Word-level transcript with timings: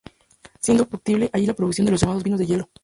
Siendo 0.59 0.87
factible 0.87 1.29
allí 1.31 1.45
la 1.45 1.53
producción 1.53 1.85
de 1.85 1.91
los 1.91 2.01
llamados 2.01 2.23
vinos 2.23 2.39
de 2.39 2.47
hielo. 2.47 2.69